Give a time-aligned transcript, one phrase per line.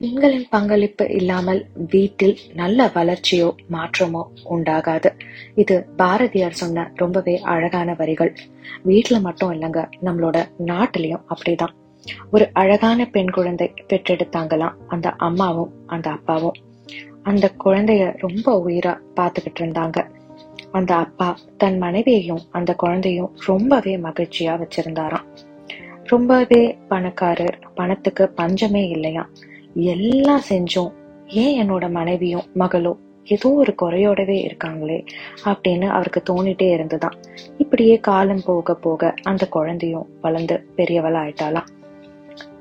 [0.00, 5.10] பெண்களின் பங்களிப்பு இல்லாமல் வீட்டில் நல்ல வளர்ச்சியோ மாற்றமோ உண்டாகாது.
[5.54, 8.34] இது பாரதியார் சொன்ன ரொம்பவே அழகான வரிகள்.
[8.84, 11.74] வீட்டுல மட்டும் இல்லைங்க நம்மளோட நாட்டிலையும் அப்படிதான்.
[12.30, 16.54] ஒரு அழகான பெண் குழந்தை பெற்றெடுத்தாங்களாம் அந்த அம்மாவும் அந்த அப்பாவும்.
[17.22, 20.06] அந்த குழந்தைய ரொம்ப உயிரா பாத்துக்கிட்டு இருந்தாங்க.
[20.70, 25.28] அந்த அப்பா தன் மனைவியையும் அந்த குழந்தையும் ரொம்பவே மகிழ்ச்சியா வச்சிருந்தாராம்.
[26.04, 29.28] ரொம்பவே பணக்காரர் பணத்துக்கு பஞ்சமே இல்லையா
[29.82, 30.92] எல்லாம் செஞ்சும்.
[31.26, 35.06] ஏன் என்னோட மனைவியும் மகளும் ஏதோ ஒரு குறையோடவே இருக்காங்களே
[35.44, 37.16] அப்படின்னு அவருக்கு தோணிட்டே இருந்துதான்.
[37.58, 41.68] இப்படியே காலம் போக போக அந்த குழந்தையும் வளர்ந்து பெரியவளா ஆயிட்டாலாம்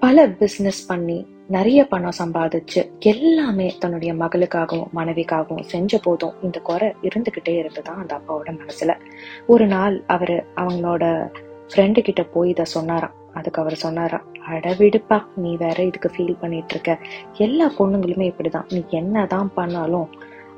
[0.00, 7.48] பல பிசினஸ் பண்ணி நிறைய பணம் சம்பாதிச்சு எல்லாமே தன்னுடைய மகளுக்காகவும் மனைவிக்காகவும் செஞ்ச போதும் இந்த குறை இருந்துகிட்டே
[7.48, 9.00] இருந்துதான் அந்த அப்பாவோட மனசுல.
[9.46, 11.28] ஒரு நாள் அவரு அவங்களோட
[11.72, 13.14] ஃப்ரெண்டு கிட்ட போய் இதை சொன்னாராம்.
[13.34, 16.98] அதுக்கு அவர் சொன்னாராம் அட விடுப்பா நீ வேற இதுக்கு ஃபீல் பண்ணிட்டு இருக்க
[17.32, 18.72] எல்லா பொண்ணுங்களுமே இப்படிதான்.
[18.72, 20.08] நீ என்னதான் பண்ணாலும்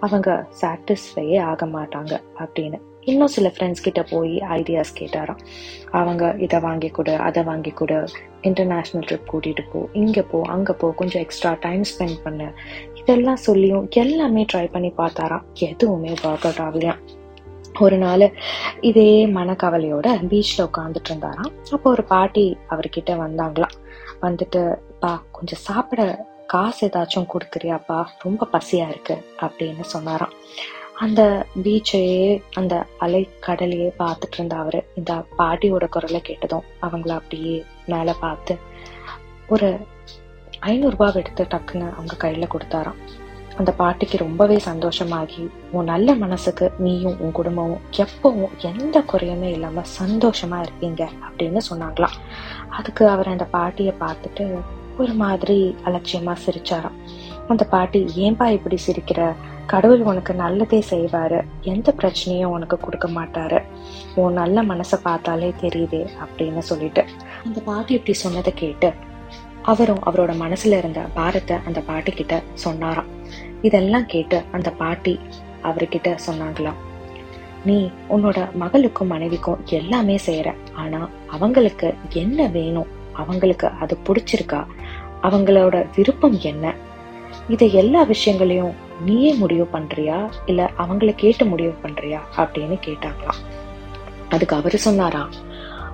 [0.00, 2.80] அவங்க சாட்டிஸ்ஃபையே ஆக மாட்டாங்க அப்படின்னு.
[3.00, 5.38] இன்னும் சில ஃப்ரெண்ட்ஸ் கிட்ட போய் ஐடியாஸ் கேட்டாராம்.
[5.90, 8.04] அவங்க இதை வாங்கி கொடு அதை வாங்கி கொடு.
[8.42, 9.88] இன்டர்நேஷ்னல் ட்ரிப் கூட்டிட்டு போ.
[9.92, 10.90] இங்க போ அங்க போ.
[10.90, 12.52] கொஞ்சம் எக்ஸ்ட்ரா டைம் ஸ்பெண்ட் பண்ணு.
[12.94, 15.42] இதெல்லாம் சொல்லியும் எல்லாமே ட்ரை பண்ணி பார்த்தாராம்.
[15.52, 16.98] எதுவுமே ஒர்க் அவுட் ஆகலையாம்.
[17.80, 18.34] ஒரு நாள்
[18.80, 21.52] இதே மனக்கவலையோட பீச்ல உட்காந்துட்டு இருந்தாராம்.
[21.70, 23.76] அப்போ ஒரு பாட்டி அவர்கிட்ட வந்தாங்களாம்.
[24.22, 28.06] வந்துட்டு பா கொஞ்சம் சாப்பிட காசு ஏதாச்சும் கொடுக்குறியாப்பா?
[28.18, 30.32] ரொம்ப பசியா இருக்கு அப்படின்னு சொன்னாராம்.
[30.94, 38.12] அந்த பீச்சையே அந்த அலை கடலையே பார்த்துட்டு இருந்த அவரு இந்த பாட்டியோட குரலை கேட்டதும் அவங்கள அப்படியே மேல
[38.12, 38.58] பார்த்து
[39.48, 39.78] ஒரு
[40.58, 43.00] ஐநூறு ரூபாய் எடுத்து டக்குன்னு அவங்க கையில கொடுத்தாராம்.
[43.58, 50.58] அந்த பாட்டிக்கு ரொம்பவே சந்தோஷமாகி உன் நல்ல மனசுக்கு நீயும் உன் குடும்பமும் எப்பவும் எந்த குறையுமே இல்லாம சந்தோஷமா
[50.64, 52.16] இருப்பீங்க அப்படின்னு சொன்னாங்களாம்.
[52.68, 54.46] அதுக்கு அவர் அந்த பாட்டிய பார்த்துட்டு
[54.98, 56.96] ஒரு மாதிரி அலட்சியமா சிரிச்சாராம்.
[57.48, 59.34] அந்த பாட்டி ஏன்பா இப்படி சிரிக்கிற?
[59.66, 61.40] கடவுள் உனக்கு நல்லதே செய்வாரு.
[61.60, 63.60] எந்த பிரச்சனையும் உனக்கு கொடுக்க மாட்டாரு.
[64.14, 67.04] உன் நல்ல மனசை பார்த்தாலே தெரியுதே அப்படின்னு சொல்லிட்டு
[67.44, 68.90] அந்த பாட்டி இப்படி சொன்னதை கேட்டு
[69.62, 73.16] அவரும் அவரோட மனசுல இருந்த பாரத்தை அந்த பாட்டி கிட்ட சொன்னாராம்.
[73.62, 75.20] இதெல்லாம் கேட்டு அந்த பாட்டி
[75.62, 76.78] அவர்கிட்ட சொன்னாங்களாம்.
[77.64, 80.54] நீ உன்னோட மகளுக்கும் மனைவிக்கும் எல்லாமே செய்யற.
[80.74, 82.86] ஆனா அவங்களுக்கு என்ன வேணும்?
[83.12, 84.66] அவங்களுக்கு அது பிடிச்சிருக்கா?
[85.22, 86.74] அவங்களோட விருப்பம் என்ன?
[87.48, 90.30] இதை எல்லா விஷயங்களையும் நீயே முடிவு பண்றியா?
[90.46, 92.18] இல்ல அவங்கள கேட்டு முடிவு பண்றியா?
[92.36, 93.40] அப்படின்னு கேட்டாங்களாம்.
[94.30, 95.28] அதுக்கு அவரு சொன்னாரா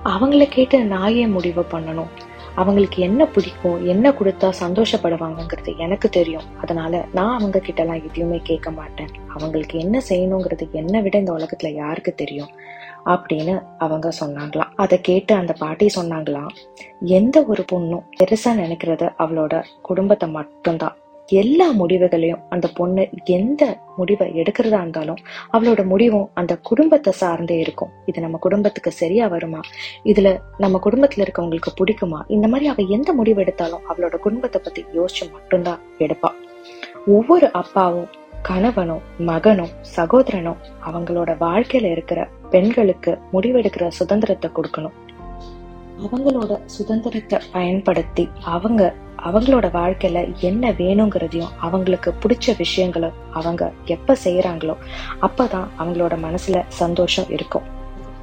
[0.05, 2.07] அவங்கள கேட்டு நான் ஏன் முடிவு பண்ணணும்.
[2.55, 6.43] அவங்களுக்கு என்ன பிடிக்கும் என்ன கொடுத்தா சந்தோஷப்படுவாங்கங்கிறது எனக்கு தெரியும்.
[6.61, 9.09] அதனால நான் அவங்க கிட்டலாம் எதையுமே கேட்க மாட்டேன்.
[9.27, 12.49] அவங்களுக்கு என்ன செய்யணுங்கிறது என்னை விட இந்த உலகத்துல யாருக்கு தெரியும்?
[13.05, 14.71] அப்படின்னு அவங்க சொன்னாங்களாம்.
[14.75, 16.47] அதை கேட்டு அந்த பாட்டி சொன்னாங்களாம்.
[17.01, 20.97] எந்த ஒரு பொண்ணும் பெருசா நினைக்கிறது அவளோட குடும்பத்தை மட்டும்தான்.
[21.27, 25.15] எல்லா முடிவுகளையும் அந்த பொண்ணு எந்த முடிவை எடுக்கிறதா இருந்தாலும்
[25.53, 27.89] அவளோட முடிவும் அந்த குடும்பத்தை சார்ந்தே இருக்கும்.
[28.05, 29.59] இது நம்ம குடும்பத்துக்கு சரியா வருமா?
[30.03, 32.21] இதுல நம்ம குடும்பத்துல இருக்கவங்களுக்கு பிடிக்குமா?
[32.27, 36.31] இந்த மாதிரி அவ எந்த முடிவு எடுத்தாலும் அவளோட குடும்பத்தை பத்தி யோசிச்சு மட்டும்தான் எடுப்பா.
[37.07, 38.07] ஒவ்வொரு அப்பாவும்
[38.41, 44.93] கணவனும் மகனும் சகோதரனும் அவங்களோட வாழ்க்கையில இருக்கிற பெண்களுக்கு முடிவெடுக்கிற சுதந்திரத்தை கொடுக்கணும்.
[45.99, 48.93] அவங்களோட சுதந்திரத்தை பயன்படுத்தி அவங்க
[49.25, 54.75] அவங்களோட வாழ்க்கையில என்ன வேணுங்கிறதையும் அவங்களுக்கு பிடிச்ச விஷயங்களும் அவங்க எப்ப செய்யறாங்களோ
[55.21, 57.73] அப்பதான் அவங்களோட மனசுல சந்தோஷம் இருக்கும்.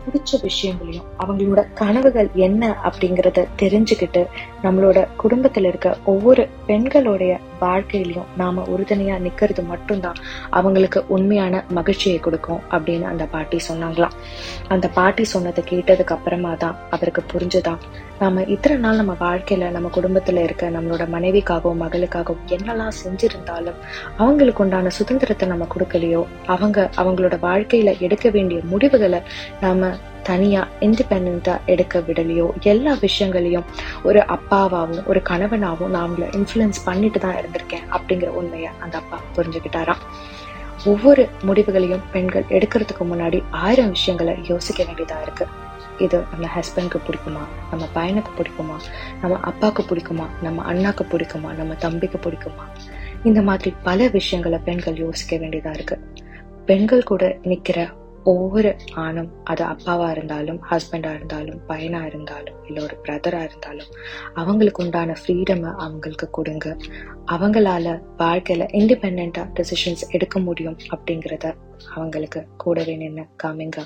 [0.07, 4.27] பிடிச்ச விஷயங்களையும் அவங்களோட கனவுகள் என்ன அப்படிங்கறத தெரிஞ்சுக்கிட்டு
[4.63, 13.03] நம்மளோட குடும்பத்துல இருக்க ஒவ்வொரு பெண்களுடைய வாழ்க்கையிலையும் நாம உறுதுணையா நிக்கிறது மட்டும்தான் அவங்களுக்கு உண்மையான மகிழ்ச்சியை கொடுக்கும் அப்படின்னு
[13.03, 14.17] அந்த பாட்டி சொன்னாங்களாம்.
[14.69, 17.79] அந்த பாட்டி சொன்னதை கேட்டதுக்கு அப்புறமா தான் அவருக்கு புரிஞ்சுதான்
[18.19, 23.79] நாம இத்தனை நாள் நம்ம வாழ்க்கையில நம்ம குடும்பத்துல இருக்க நம்மளோட மனைவிக்காகவும் மகளுக்காகவும் என்னெல்லாம் செஞ்சிருந்தாலும்
[24.17, 29.21] அவங்களுக்கு உண்டான சுதந்திரத்தை நம்ம கொடுக்கலையோ அவங்க அவங்களோட வாழ்க்கையில எடுக்க வேண்டிய முடிவுகளை
[29.61, 33.65] நாம தனியா இண்டிபெண்டா எடுக்க விடலையோ எல்லா விஷயங்களையும்
[34.03, 40.03] ஒரு அப்பாவாகவும் ஒரு கணவனாகவும் நான் அவங்கள இன்ஃபுளுன்ஸ் பண்ணிட்டு தான் இருந்திருக்கேன் அப்படிங்கிற உண்மையை அந்த அப்பா புரிஞ்சுக்கிட்டாராம்.
[40.85, 45.47] ஒவ்வொரு முடிவுகளையும் பெண்கள் எடுக்கிறதுக்கு முன்னாடி ஆயிரம் விஷயங்களை யோசிக்க வேண்டியதா இருக்கு.
[45.99, 47.45] இது நம்ம ஹஸ்பண்ட்க்கு பிடிக்குமா?
[47.71, 48.81] நம்ம பையனுக்கு பிடிக்குமா?
[49.21, 50.27] நம்ம அப்பாவுக்கு பிடிக்குமா?
[50.43, 51.55] நம்ம அண்ணாக்கு பிடிக்குமா?
[51.55, 52.65] நம்ம தம்பிக்கு பிடிக்குமா?
[53.25, 55.99] இந்த மாதிரி பல விஷயங்களை பெண்கள் யோசிக்க வேண்டியதா இருக்கு.
[56.67, 57.93] பெண்கள் கூட நிக்கிற
[58.25, 63.87] ஒவ்வொரு ஆணும் அது அப்பாவா இருந்தாலும் ஹஸ்பண்டா இருந்தாலும் பையனா இருந்தாலும் இல்லை ஒரு பிரதரா இருந்தாலும்
[64.35, 66.77] அவங்களுக்கு உண்டான ஃப்ரீடம் அவங்களுக்கு கொடுங்க.
[67.27, 71.55] அவங்களால வாழ்க்கையில இண்டிபெண்டா டெசிஷன்ஸ் எடுக்க முடியும் அப்படிங்கிறத
[71.95, 73.77] அவங்களுக்கு கூடவே நின்று காமிங்க.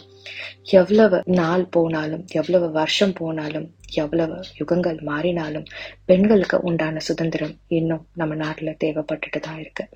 [0.65, 5.65] எவ்வளவு நாள் போனாலும் எவ்வளவு வருஷம் போனாலும் எவ்வளவு யுகங்கள் மாறினாலும்
[6.05, 9.89] பெண்களுக்கு உண்டான சுதந்திரம் இன்னும் நம்ம நாட்டுல தேவைப்பட்டுட்டு தான் இருக்கு.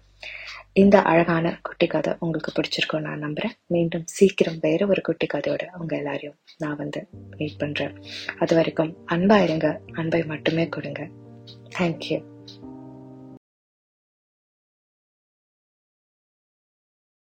[0.73, 3.57] இந்த அழகான குட்டி கதை உங்களுக்கு பிடிச்சிருக்கும் நான் நம்புறேன்.
[3.67, 8.03] மீண்டும் சீக்கிரம் வேற ஒரு குட்டி கதையோட உங்க எல்லாரையும் நான் வந்து மீட் பண்றேன்.
[8.39, 9.81] அது வரைக்கும் அன்பா இருங்க.
[9.93, 11.09] அன்பை மட்டுமே கொடுங்க.
[11.79, 12.30] தேங்க்யூ